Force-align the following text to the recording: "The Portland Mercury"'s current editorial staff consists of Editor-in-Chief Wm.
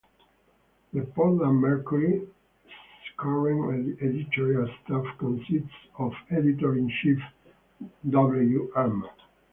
"The 0.93 1.03
Portland 1.03 1.57
Mercury"'s 1.61 2.23
current 3.17 4.01
editorial 4.01 4.67
staff 4.83 5.05
consists 5.19 5.75
of 5.99 6.11
Editor-in-Chief 6.31 7.19
Wm. 8.09 9.05